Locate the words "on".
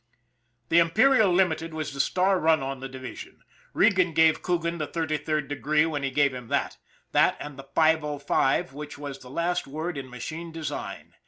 2.63-2.79